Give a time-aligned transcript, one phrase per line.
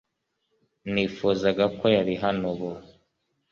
[0.91, 2.69] Nifuzaga ko yari hano ubu.